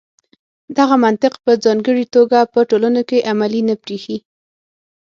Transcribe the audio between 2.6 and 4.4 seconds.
ټولنو کې عملي نه برېښي.